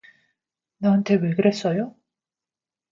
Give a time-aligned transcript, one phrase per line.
[0.79, 1.95] 나한테 왜 그랬어요?